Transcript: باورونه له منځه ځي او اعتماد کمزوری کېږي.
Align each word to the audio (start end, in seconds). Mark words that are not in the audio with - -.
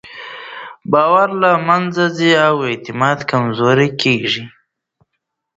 باورونه 0.91 1.37
له 1.43 1.51
منځه 1.67 2.05
ځي 2.17 2.31
او 2.47 2.55
اعتماد 2.69 3.17
کمزوری 3.31 3.89
کېږي. 4.01 4.43